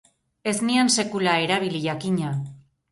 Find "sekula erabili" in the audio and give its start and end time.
0.95-1.85